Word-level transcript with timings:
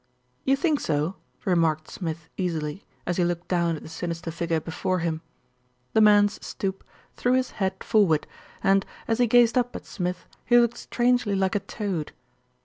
"You 0.45 0.55
think 0.55 0.79
so?" 0.79 1.17
remarked 1.45 1.87
Smith 1.91 2.27
easily, 2.35 2.83
as 3.05 3.17
he 3.17 3.23
looked 3.23 3.47
down 3.47 3.75
at 3.75 3.83
the 3.83 3.87
sinister 3.87 4.31
figure 4.31 4.59
before 4.59 4.97
him. 4.97 5.21
The 5.93 6.01
man's 6.01 6.43
stoop 6.43 6.83
threw 7.15 7.33
his 7.33 7.51
head 7.61 7.83
forward 7.83 8.25
and, 8.63 8.83
as 9.07 9.19
he 9.19 9.27
gazed 9.27 9.59
up 9.59 9.75
at 9.75 9.85
Smith, 9.85 10.25
he 10.43 10.57
looked 10.57 10.77
strangely 10.79 11.35
like 11.35 11.53
a 11.53 11.59
toad. 11.59 12.13